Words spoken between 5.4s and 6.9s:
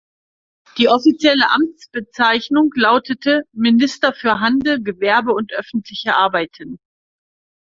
öffentliche Arbeiten“.